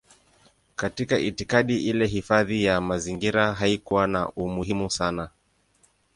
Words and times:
Katika 0.75 1.17
itikadi 1.19 1.77
ile 1.85 2.07
hifadhi 2.07 2.63
ya 2.63 2.81
mazingira 2.81 3.53
haikuwa 3.53 4.07
na 4.07 4.29
umuhimu 4.29 4.89
sana. 4.91 5.29